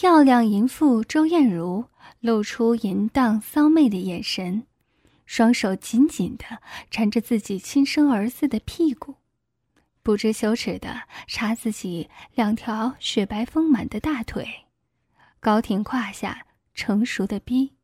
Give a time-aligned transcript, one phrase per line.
[0.00, 1.84] 漂亮淫妇周艳茹
[2.20, 4.66] 露出淫荡骚媚的眼神，
[5.26, 9.16] 双手紧紧的缠着自己亲生儿子的屁股，
[10.02, 14.64] 不知羞耻的插自己两条雪白丰满的大腿，
[15.38, 17.74] 高挺胯下成熟的逼，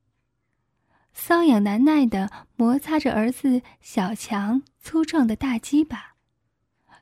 [1.15, 6.15] 瘙痒难耐的摩擦着儿子小强粗壮的大鸡巴，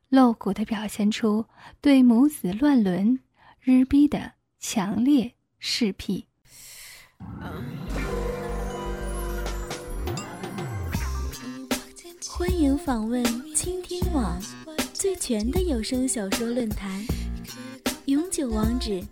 [0.09, 1.47] 露骨的表现出
[1.81, 3.21] 对母子乱伦
[3.61, 4.33] 日逼的。
[4.67, 6.25] 强烈视癖。
[12.27, 13.23] 欢迎访问
[13.55, 14.41] 倾听网
[14.95, 17.05] 最全的有声小说论坛，
[18.07, 19.05] 永久网址：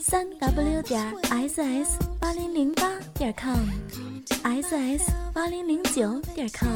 [0.00, 6.70] 三 w 点 ss 八零零八点 com，ss 八零零九点 com。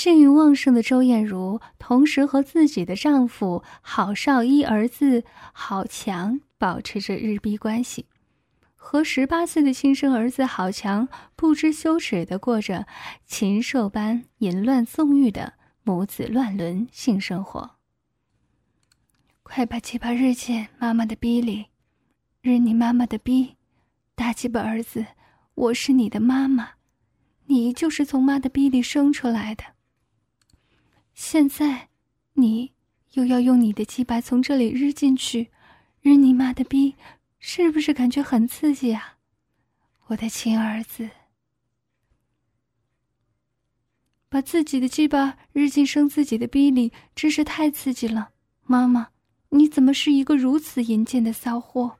[0.00, 8.06] 性欲旺盛的周艳茹，同时和自己的丈夫郝少一儿子郝强保持着日逼关系，
[8.74, 11.06] 和十八岁的亲生儿子郝强
[11.36, 12.86] 不知羞耻的过着
[13.26, 17.72] 禽兽般淫乱纵欲的母子乱伦性生活。
[19.42, 21.66] 快把鸡巴日进妈妈的逼里，
[22.40, 23.56] 日你妈妈的逼，
[24.14, 25.04] 大鸡巴儿子，
[25.54, 26.70] 我是你的妈妈，
[27.48, 29.62] 你就是从妈的逼里生出来的。
[31.22, 31.90] 现在，
[32.32, 32.72] 你
[33.12, 35.50] 又要用你的鸡巴从这里日进去，
[36.00, 36.94] 日你妈的逼，
[37.38, 39.18] 是不是感觉很刺激啊？
[40.06, 41.10] 我的亲儿子，
[44.30, 48.30] 把自己的鸡巴日进生自己的逼里，真是太刺激了。
[48.62, 49.10] 妈妈，
[49.50, 51.98] 你怎么是一个如此淫贱的骚货？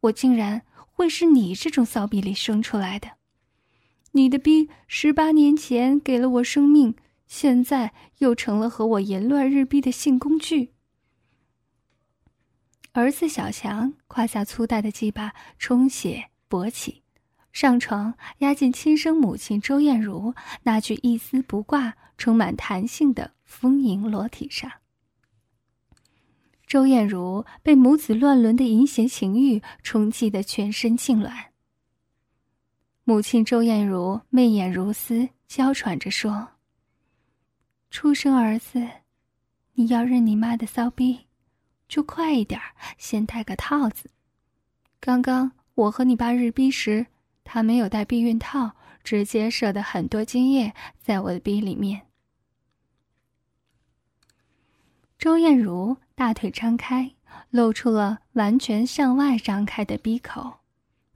[0.00, 0.60] 我竟然
[0.92, 3.12] 会是你这种骚逼里生出来的？
[4.12, 6.94] 你的逼十八年前给了我生命。
[7.28, 10.72] 现在又成了和我淫乱日逼的性工具。
[12.92, 17.02] 儿子小强胯下粗大的鸡巴充血勃起，
[17.52, 24.72] 上床压进亲生母亲周艳茹那具一丝不挂、充满弹性的丰盈裸体上。
[26.66, 31.32] 周艳茹被母子乱伦的淫邪情欲冲击得全身痉挛。
[33.04, 36.57] 母亲周艳茹媚眼如丝，娇喘着说。
[37.90, 38.86] 出生儿子，
[39.74, 41.26] 你要认你妈的骚逼，
[41.88, 42.60] 就快一点
[42.98, 44.10] 先戴个套子。
[45.00, 47.06] 刚刚我和你爸日逼时，
[47.44, 48.72] 他没有戴避孕套，
[49.02, 52.02] 直接射的很多精液在我的逼里面。
[55.18, 57.12] 周艳茹大腿张开，
[57.50, 60.58] 露出了完全向外张开的逼口，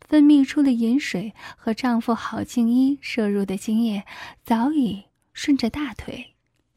[0.00, 4.04] 分泌出的饮水和丈夫郝静一摄入的精液，
[4.42, 6.31] 早已顺着大腿。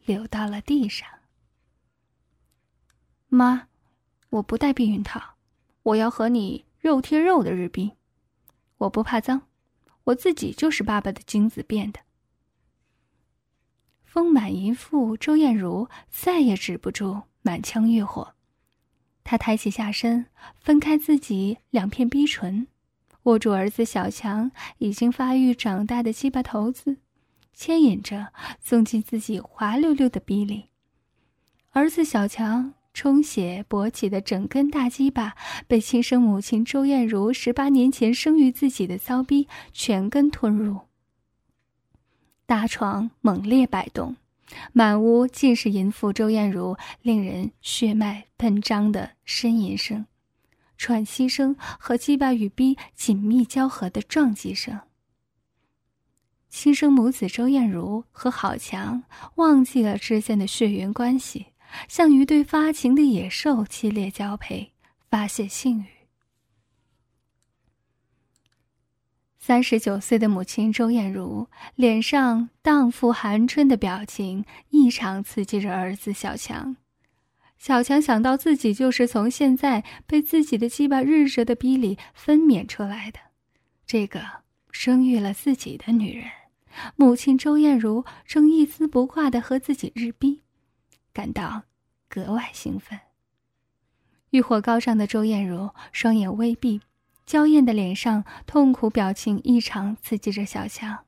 [0.05, 1.07] 流到了地上。
[3.27, 3.67] 妈，
[4.29, 5.35] 我不戴避孕套，
[5.83, 7.93] 我要和你肉贴肉的日逼，
[8.77, 9.47] 我不怕脏，
[10.05, 11.99] 我自己就是爸爸的精子变的。
[14.03, 18.35] 丰满淫妇周艳茹再也止不住满腔欲火，
[19.25, 20.27] 她抬起下身，
[20.57, 22.67] 分开自己两片逼唇，
[23.23, 26.97] 握住儿子小强已经发育长大的鸡巴头子。
[27.55, 28.27] 牵引着，
[28.59, 30.65] 送进自己滑溜溜的逼里。
[31.71, 35.35] 儿子小强充血勃起的整根大鸡巴，
[35.67, 40.81] 被亲生母亲周艳茹十八年前生育自己的骚逼全根吞入。
[42.45, 44.15] 大床猛烈摆动，
[44.71, 50.05] 满屋尽是淫妇周艳茹令人血脉喷张的呻吟声、
[50.77, 54.79] 喘息声和鸡巴与逼紧密交合的撞击声。
[56.57, 59.03] 亲生母子周艳茹和郝强
[59.35, 61.47] 忘记了之间的血缘关系，
[61.89, 64.71] 像一对发情的野兽，激烈交配，
[65.09, 65.85] 发泄性欲。
[69.37, 76.77] 三十九岁的母亲周艳茹脸上荡妇含春的表情，异常刺激着儿子小强。
[77.57, 83.19] 小强想到自己就是从现在被自己的鸡巴日着的逼里分娩出来的，
[83.85, 84.21] 这个
[84.71, 86.31] 生育了自己的女人。
[86.95, 90.41] 母亲周艳茹正一丝不挂的和自己日逼，
[91.13, 91.63] 感到
[92.09, 92.99] 格外兴奋。
[94.31, 96.81] 欲火高涨的周艳茹双眼微闭，
[97.25, 101.05] 娇艳的脸上痛苦表情异常刺激着小强。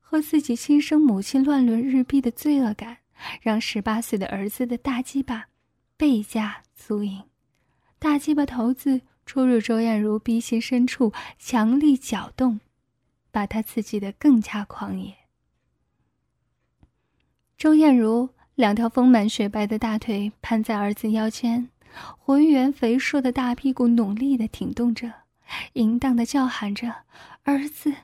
[0.00, 2.98] 和自己亲生母亲乱伦日逼的罪恶感，
[3.40, 5.46] 让十八岁的儿子的大鸡巴
[5.96, 7.24] 倍加粗硬。
[7.98, 12.60] 大鸡巴头子戳入周艳茹逼心深处，强力搅动，
[13.36, 15.14] 把他刺激得更加狂野。
[17.58, 21.68] 周艳茹两条丰满雪白的大腿盘在儿子腰间。
[22.16, 25.12] 浑圆肥硕的大屁股努力的挺动着，
[25.74, 27.04] 淫荡的叫喊着
[27.44, 27.94] ：“儿子，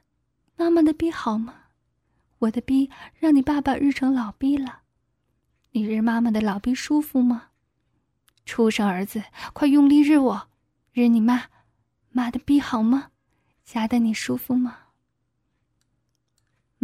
[0.57, 1.55] 妈妈的逼好吗？
[2.41, 4.81] 我的逼让你爸爸日成老逼了，
[5.71, 7.49] 你日妈妈的老逼舒服吗？
[8.45, 9.25] 畜生儿子，
[9.55, 10.49] 快用力日我，
[10.93, 11.45] 日你妈，
[12.11, 13.13] 妈的逼好吗？
[13.65, 14.81] 夹得你舒服吗？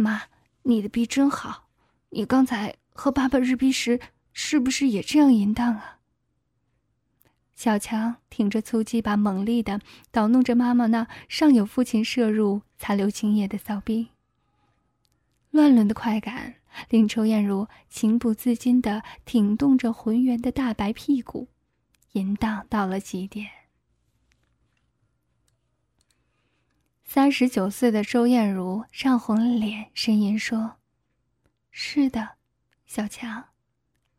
[0.01, 0.23] 妈，
[0.63, 1.67] 你的逼真好，
[2.09, 3.99] 你刚才和爸爸日逼时
[4.31, 5.99] 是不是也这样淫荡啊？”
[7.53, 9.81] 小强挺着粗鸡巴，猛力的
[10.11, 14.11] 捣弄着妈妈那尚有父亲摄入、残留精液的骚逼。
[15.51, 16.55] 乱伦的快感
[16.87, 21.49] 令周艳茹情不自禁的挺动着浑圆的大白屁股，
[22.13, 23.58] 淫荡到了极点。
[27.11, 30.75] 三十九岁的周艳茹涨红了脸，呻吟说
[31.71, 32.35] ：“是的，
[32.85, 33.45] 小强，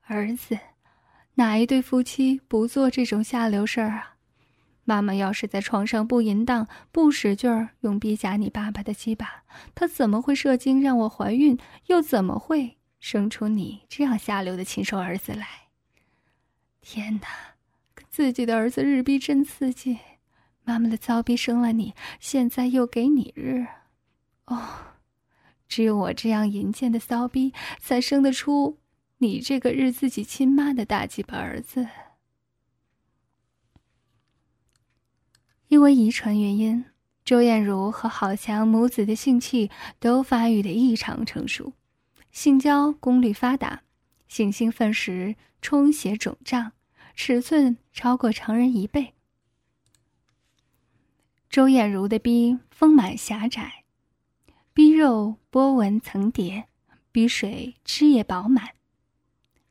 [0.02, 0.58] 儿子。”
[1.34, 4.16] 哪一对夫妻不做这种下流事儿啊？
[4.82, 11.56] 妈妈要是在床上不淫荡、不使劲儿用逼夹你爸爸的鸡巴，他怎么会射精让我怀孕？
[11.86, 15.46] 又怎么会生出你这样下流的禽兽儿子来？
[16.80, 17.28] 天哪，
[18.08, 19.96] 自己的儿子日逼真刺激！
[20.70, 23.66] 妈妈的骚逼生了你，现在又给你日，
[24.44, 24.68] 哦，
[25.66, 28.78] 只有我这样淫贱的骚逼才生得出。
[29.18, 31.88] 你这个日自己亲妈的大鸡巴儿子，
[35.66, 36.84] 因为遗传原因，
[37.24, 41.72] 周艳茹和郝强母子的性器都发育的异常成熟，
[42.30, 43.82] 性交功率发达，
[44.28, 46.70] 性兴奋时充血肿胀，
[47.16, 49.14] 尺寸超过成人一倍。
[51.50, 53.82] 周艳茹的逼丰满狭窄，
[54.72, 56.68] 逼肉波纹层叠，
[57.10, 58.68] 逼水汁液饱满。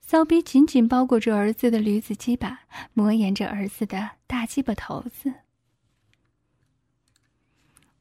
[0.02, 5.36] 骚逼紧紧包裹着儿子的驴子鸡巴，磨研着儿子的大鸡巴头子。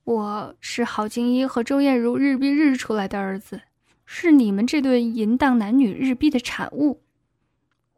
[0.02, 3.62] 我是郝静一和周艳茹日逼日出来的儿子，
[4.04, 7.04] 是你们这对淫荡男女日逼的产物。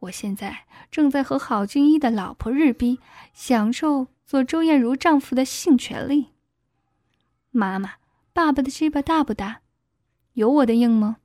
[0.01, 2.99] 我现在正在和郝静一的老婆日逼，
[3.33, 6.27] 享受做周艳茹丈夫的性权利。
[7.49, 7.95] 妈妈，
[8.31, 9.59] 爸爸的鸡巴大不大？
[10.31, 11.17] 有我的硬吗？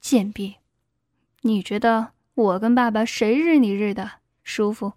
[0.00, 0.56] 贱婢！
[1.42, 4.94] 你觉得我跟爸爸谁日你日的舒服？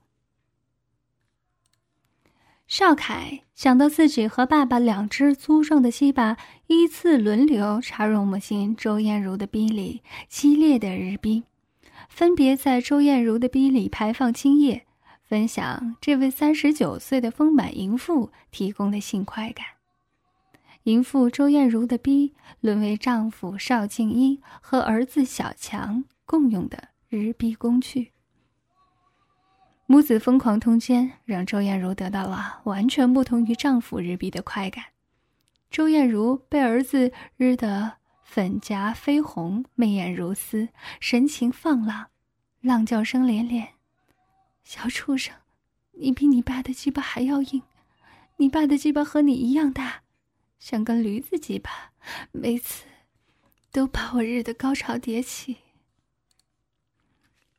[2.65, 11.43] 邵凯想到自己和爸爸两只粗壮的鸡巴依次轮流插入母亲周艳茹的逼里，激烈的日逼，
[12.09, 14.87] 分别在周艳茹的逼里排放精液，
[15.27, 19.65] 分享这位三十九岁的丰满淫妇提供的性快感。
[20.83, 26.05] 淫妇周艳茹的逼沦为丈夫邵静一和儿子小强。
[26.27, 28.11] 共用的日逼工具，
[29.85, 34.85] 母子疯狂通奸，让周艳茹得到了完全不同于丈夫日逼的快感。
[35.69, 40.69] 周艳茹被儿子日得粉颊绯红，媚眼如丝，
[40.99, 42.07] 神情放浪，
[42.61, 43.67] 浪叫声连连。
[44.65, 45.31] 小畜生，
[45.91, 47.61] 你比你爸的鸡巴还要硬，
[48.37, 50.01] 你爸的鸡巴和你一样大，
[50.57, 51.93] 像根驴子鸡巴，
[52.31, 52.83] 每次
[53.71, 55.57] 都把我日的高潮迭起。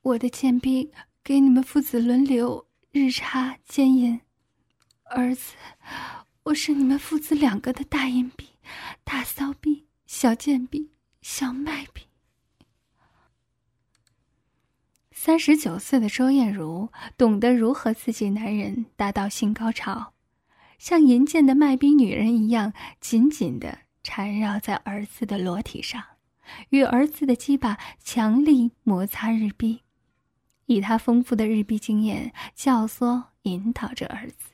[0.02, 4.20] 我的贱婢给你们父子轮流日插奸淫，
[5.04, 5.54] 儿子，
[6.42, 8.48] 我是你们父子两个的大淫婢、
[9.04, 10.90] 大骚婢、小贱婢、
[11.22, 12.05] 小卖婢。
[15.18, 20.12] 三十九岁的周艳茹懂得如何刺激男人达到性高潮，
[20.78, 26.04] 像淫贱的卖逼女人一样，紧紧的缠绕在儿子的裸体上，
[26.68, 29.80] 与儿子的鸡巴强力摩擦日逼。
[30.66, 34.50] 以他丰富的日币经验教唆引导着儿子，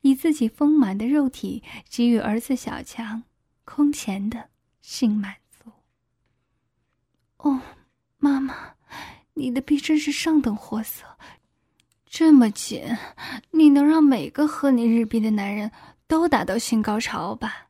[0.00, 3.24] 以自己丰满的肉体给予儿子小强
[3.66, 4.48] 空前的
[4.80, 5.70] 性满足。
[7.36, 7.60] 哦，
[8.16, 8.74] 妈妈，
[9.34, 11.04] 你的逼真是上等货色，
[12.06, 12.82] 这么紧，
[13.52, 15.70] 你能让每个喝你日逼的男人
[16.06, 17.68] 都达到性高潮吧？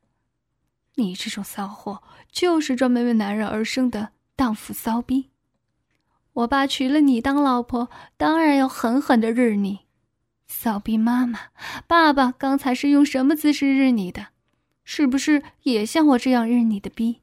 [0.97, 5.31] 你这种骚货，就是专门为男人而生的荡妇骚逼。
[6.33, 9.81] 我爸娶了你当老婆，当然要狠狠的日你。
[10.47, 11.39] 骚逼妈妈，
[11.87, 14.29] 爸爸刚才是用什么姿势日你的？
[14.85, 17.21] 是不是也像我这样日你的逼？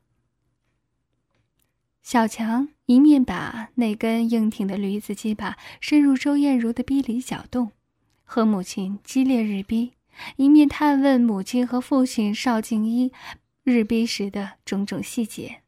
[2.12, 7.72] 小强一面把那根硬挺的驴子鸡巴伸入周艳茹的逼里搅动，
[8.24, 9.94] 和母亲激烈日逼，
[10.36, 13.14] 一面探问母亲和父亲邵静一
[13.62, 15.62] 日逼时的种种细节。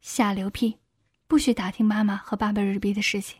[0.00, 0.78] 下流屁！
[1.28, 3.38] 不许打听妈妈和爸爸日逼的事情，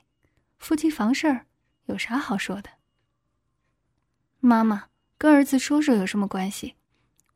[0.56, 1.46] 夫妻房事儿
[1.86, 2.70] 有啥好说的？
[4.38, 4.84] 妈妈
[5.18, 6.74] 跟儿子说说有什么关系？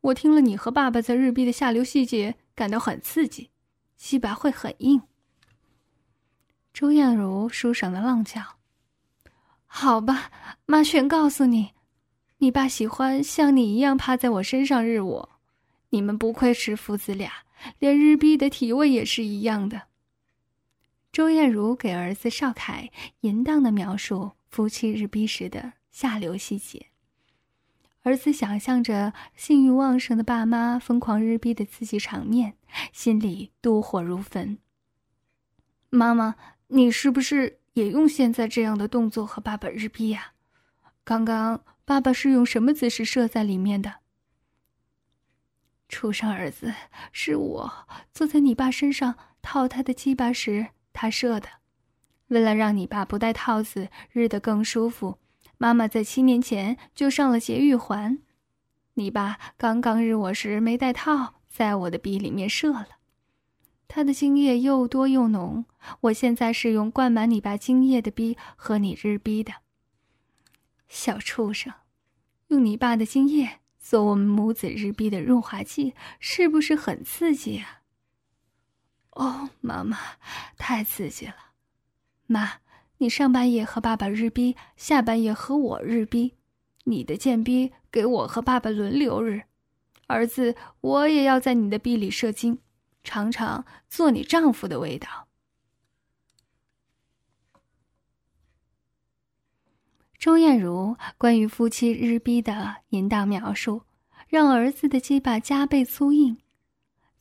[0.03, 3.51] 我听了你和爸爸在日逼的下流细节，感到很刺激，
[4.05, 5.01] 鸡巴会很硬。
[6.75, 8.43] 周艳茹舒爽的浪叫
[9.65, 10.33] ：“好吧，
[10.67, 11.71] 妈全告诉你，
[12.39, 15.31] 你爸喜欢像你一样趴在我身上日我，
[15.91, 17.33] 你们不愧是父子俩，
[17.79, 19.83] 连日逼的体位也是一样的。”
[21.13, 22.91] 周艳茹给儿子邵凯
[23.21, 26.87] 淫荡的描述夫妻日逼时的下流细节。
[28.03, 32.57] 儿子想象着性欲旺盛的爸妈疯狂日逼的刺激场面，
[32.93, 34.59] 心里妒火如焚。
[35.91, 36.35] 妈妈，
[36.69, 40.33] 你是不是也用现在这样的动作和爸爸日逼呀？
[41.05, 43.97] 刚刚爸爸是用什么姿势射在里面的？
[45.89, 46.75] 畜生儿子，
[47.13, 50.69] 是我坐在你爸身上套他的鸡巴时。
[50.95, 51.49] 他射的，
[52.29, 55.19] 为了让你爸不戴套子日得更舒服，
[55.63, 58.19] 妈妈在七年前就上了节育环。
[58.95, 62.89] 你爸刚刚日我时没戴套，在我的鼻里面射了。
[63.87, 65.65] 他的精液又多又浓，
[66.01, 69.53] 我现在是用灌满你爸精液的逼和你日逼的。
[70.89, 71.73] 小畜生，
[72.49, 77.83] 用你爸的精液做我们母子日逼的润滑剂，是不是很刺激啊？
[79.11, 79.97] 哦，妈妈，
[80.59, 81.37] 太刺激了！
[82.27, 82.55] 妈，
[83.03, 86.35] 你上半夜和爸爸日逼，下半夜和我日逼，
[86.85, 89.43] 你的贱逼给我和爸爸轮流日。
[90.07, 92.61] 儿子，我也要在你的逼里射精，
[93.03, 95.27] 尝尝做你丈夫的味道。
[100.17, 103.83] 周艳茹关于夫妻日逼的淫荡描述，
[104.29, 106.39] 让儿子的鸡巴加倍粗硬。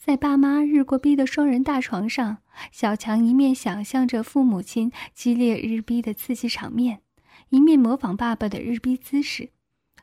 [0.04, 2.40] 在爸妈日过逼的双人大床上，
[2.72, 7.04] 小强一面想象着父母亲激烈日逼的刺激场面，
[7.50, 9.52] 一面模仿爸爸的日逼姿势，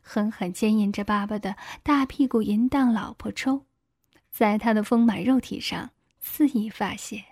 [0.00, 3.66] 狠狠牵引着爸爸的大屁股淫荡老婆抽，
[4.30, 5.90] 在他的丰满肉体上
[6.20, 7.24] 肆意发泄。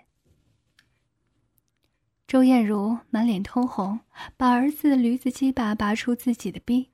[2.27, 4.01] 周艳茹满脸通红，
[4.35, 6.89] 把儿子驴子鸡巴拔出自己的逼。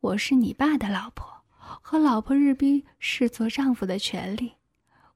[0.00, 1.35] 我是你爸的老婆。
[1.80, 4.54] 和老婆日逼是做丈夫的权利，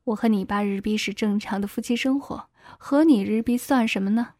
[0.05, 2.49] 我和你爸日逼是正常的夫妻生活，
[2.79, 4.35] 和你日逼算什么呢？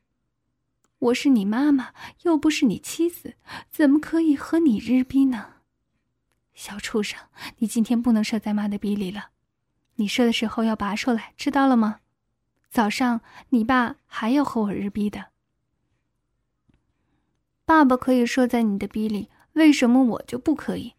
[0.99, 3.37] 我是你妈妈，又不是你妻子，
[3.71, 5.55] 怎么可以和你日逼呢？
[6.55, 7.19] 小畜生，
[7.59, 9.31] 你今天不能射在妈的逼里了，
[9.95, 12.01] 你射的时候要拔出来，知道了吗？
[12.69, 15.27] 早上你爸还要和我日逼的。
[17.65, 20.95] 爸爸可以射在你的逼里，为什么我就不可以？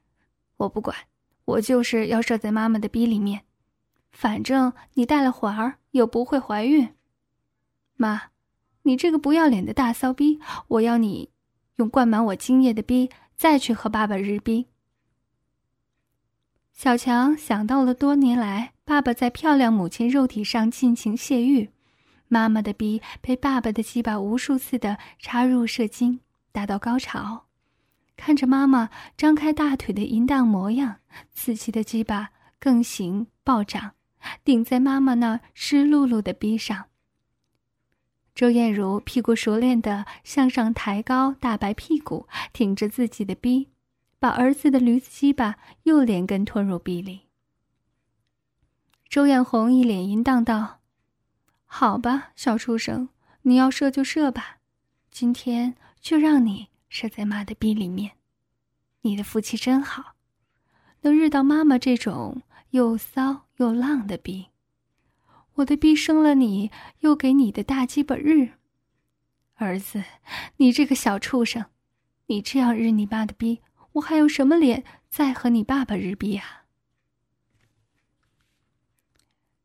[0.58, 0.98] 我不管，
[1.46, 3.44] 我就是要射在妈妈的逼里面，
[4.12, 6.90] 反正你带了环儿又不会怀孕。
[7.96, 8.32] 妈，
[8.84, 11.32] 你这个不要脸的大骚逼，我要你
[11.76, 14.68] 用灌满我精液的逼再去和爸爸日逼。
[16.74, 21.70] 小强想到了多年来爸爸在漂亮母亲肉体上尽情泄欲，
[22.28, 26.22] 妈妈的逼被爸爸的鸡巴无数次的插入射精，
[26.52, 27.46] 达到高潮。
[28.24, 30.98] 看着妈妈张开大腿的淫荡模样，
[31.34, 33.94] 刺激的鸡巴更行暴涨，
[34.44, 36.86] 顶在妈妈那湿漉漉的逼上。
[38.36, 43.70] 周艳茹屁股熟练的向上抬高大白屁股，挺着自己的逼，
[44.20, 47.22] 把儿子的驴子鸡巴又连根吞入逼里。
[49.10, 50.82] 周艳红一脸淫荡道
[51.66, 53.10] ：“好吧，小畜生，
[53.42, 54.58] 你要射就射吧，
[55.10, 58.18] 今天就让你。”射在妈的逼里面，
[59.04, 60.16] 你的福气真好，
[61.04, 64.48] 能日到妈妈这种又骚又浪的逼。
[65.54, 66.70] 我的逼生了你，
[67.00, 68.56] 又给你的大鸡巴日。
[69.56, 70.04] 儿子，
[70.58, 71.66] 你这个小畜生，
[72.26, 73.62] 你这样日你爸的逼，
[73.94, 76.66] 我还有什么脸再和你爸爸日逼啊？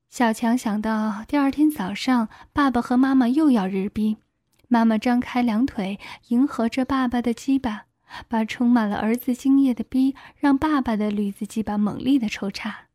[0.09, 4.18] 小强想到第二天早上，爸爸和妈妈又要日逼。
[4.68, 7.87] 妈妈张开两腿，迎合着爸爸的鸡巴，
[8.28, 12.87] 把充满了儿子精液的逼让爸爸的驴子鸡巴猛烈的抽插。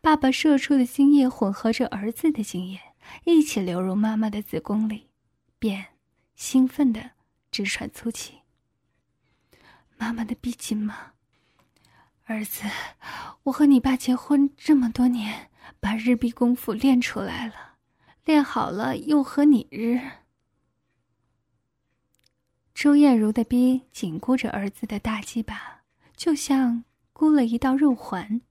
[0.00, 2.80] 爸爸射出的精液混合着儿子的精液，
[3.24, 5.08] 一起流入妈妈的子宫里，
[5.58, 5.86] 便
[6.34, 7.10] 兴奋的
[7.50, 8.38] 直喘粗气。
[9.96, 11.12] 妈妈的逼紧吗？
[12.24, 12.64] 儿子，
[13.44, 17.54] 我和你爸结婚这么多年，把日逼功夫练出来了，
[18.24, 20.00] 练好了又和你日。
[22.76, 25.80] 周艳茹的逼紧箍着儿子的大鸡巴，
[26.14, 28.42] 就像箍了一道肉环，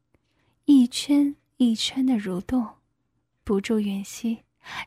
[0.65, 2.67] 一圈一圈的蠕动，
[3.43, 4.39] 不住吮吸，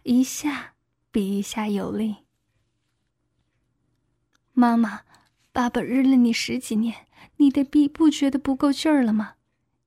[0.03, 0.75] 一下
[1.13, 2.17] 比一下有力。
[4.55, 5.03] 妈妈，
[5.53, 9.35] 爸爸日了你十几年，你的逼不觉得不够劲儿了吗？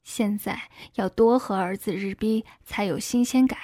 [0.01, 3.60] 现在要多和儿子日逼才有新鲜感。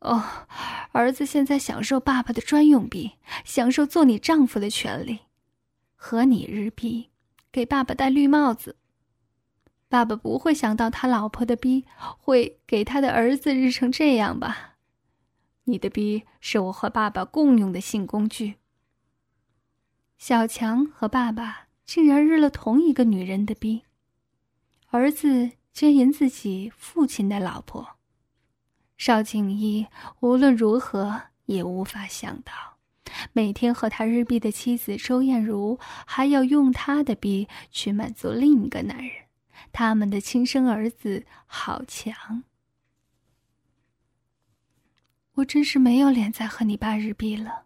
[0.00, 0.46] 哦，
[0.92, 3.12] 儿子现在享受爸爸的专用臂，
[3.44, 5.20] 享受做你丈夫的权利，
[5.94, 7.10] 和你日逼，
[7.52, 8.76] 给爸爸戴绿帽子。
[9.88, 11.84] 爸爸不会想到他老婆的逼
[12.18, 14.76] 会给他的儿子日成这样吧？
[15.64, 18.54] 你的逼是我和爸爸共用的性工具。
[20.16, 23.82] 小强和爸爸竟然日了同一个女人的逼，
[24.88, 27.99] 儿子奸淫自己父亲的老婆。
[29.00, 29.86] 邵景一
[30.20, 32.52] 无论如何也无法想到，
[33.32, 39.10] 每天和他日逼的妻子周艳茹，还要用他的逼去满足另一个男人，
[39.72, 42.44] 他们的亲生儿子郝强。
[45.36, 47.64] 我真是没有脸再和你爸日逼了，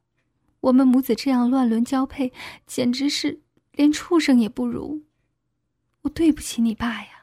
[0.60, 2.32] 我们母子这样乱伦交配，
[2.64, 3.40] 简直是
[3.72, 5.02] 连畜生也不如。
[6.02, 7.13] 我对不起你爸呀。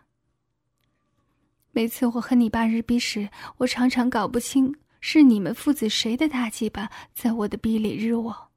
[1.74, 8.50] 每次我和你爸日逼时，我常常搞不清是你们父子谁的大鸡巴在我的逼里日我，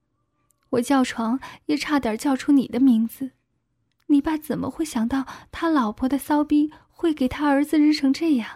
[0.71, 3.31] 我叫床也差点叫出你的名字。
[4.07, 8.49] 你爸怎么会想到他老婆的骚逼会给他儿子日成这样？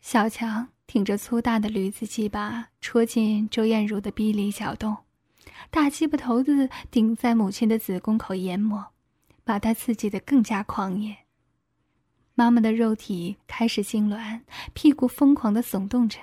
[0.00, 4.96] 小强挺着粗大的驴子鸡巴戳进周艳茹的逼里搅动，
[5.70, 8.92] 大鸡巴头子顶在母亲的子宫口研磨，
[9.44, 11.27] 把她刺激的更加狂野。
[12.38, 16.20] 妈妈的肉体开始痉挛，屁股疯狂的耸动着，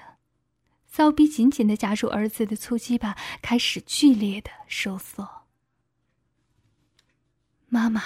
[0.88, 5.44] 骚逼紧紧的夹住儿子的粗鸡巴，开始剧烈的收缩。
[7.68, 8.02] 妈妈，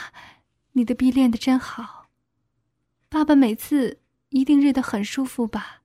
[0.71, 2.07] 你的逼练的真好，
[3.09, 5.83] 爸爸每次一定日得很舒服吧？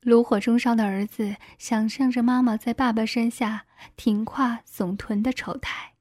[0.00, 3.64] 炉火中烧的儿子想象着妈妈在爸爸身下
[3.96, 5.94] 挺胯耸臀的丑态。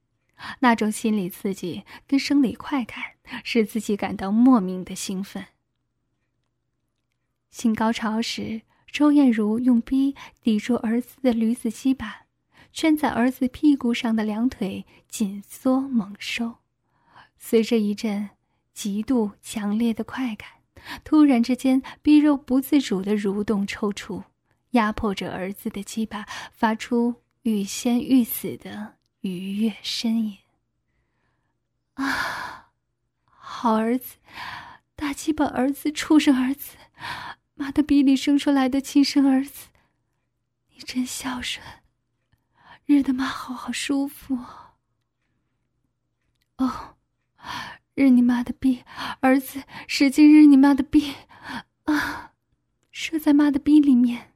[0.60, 2.97] 那种心理刺激跟生理快感，
[3.43, 5.45] 使自己感到莫名的兴奋。
[7.50, 12.26] 性高潮时，周艳茹用逼抵住儿子的驴子鸡巴，
[12.71, 16.58] 圈在儿子屁股上的两腿紧缩猛收，
[17.38, 18.30] 随着一阵
[18.73, 20.47] 极度强烈的快感，
[21.04, 24.23] 突然之间，逼肉不自主的蠕动抽搐，
[24.71, 28.97] 压迫着儿子的鸡巴，发出欲仙欲死的。
[29.22, 30.38] 愉悦呻吟。
[31.96, 32.72] 啊，
[33.26, 34.18] 好儿子，
[34.96, 36.78] 大鸡巴儿子，畜生儿子，
[37.56, 39.70] 妈的逼里生出来的亲生儿子，
[40.70, 41.66] 你真孝顺，
[42.86, 44.38] 日的妈好好舒服。
[46.58, 46.98] 哦，
[47.96, 48.84] 日你妈的逼，
[49.22, 51.16] 儿子使劲日你妈的逼，
[51.86, 52.34] 啊，
[52.92, 54.34] 射在妈的逼里面。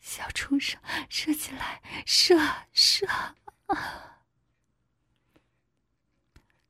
[0.00, 2.38] 小畜生，射起来，射
[2.72, 3.06] 射！
[3.66, 4.06] 啊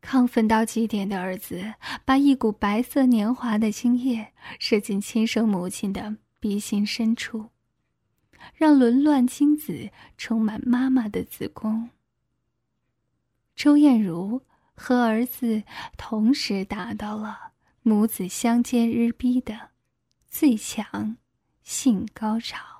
[0.03, 7.51] 亢奋到极点的儿子，把一股白色年华的精液射进亲生母亲的鼻心深处，
[8.55, 11.91] 让紊乱精子充满妈妈的子宫。
[13.55, 14.43] 周艳茹
[14.75, 15.63] 和儿子
[15.97, 19.71] 同时达到了母子相间日逼的
[20.29, 21.19] 最强
[21.63, 22.80] 性高潮。